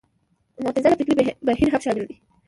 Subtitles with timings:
[0.63, 2.15] معتزله فکري بهیر هم شامل دی